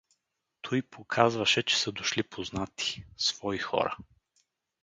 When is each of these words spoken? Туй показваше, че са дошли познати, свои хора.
Туй 0.61 0.81
показваше, 0.81 1.63
че 1.63 1.77
са 1.79 1.91
дошли 1.91 2.23
познати, 2.23 3.05
свои 3.17 3.57
хора. 3.57 3.97